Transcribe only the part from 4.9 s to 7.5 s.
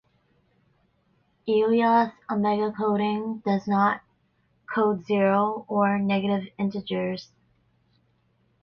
zero or negative integers.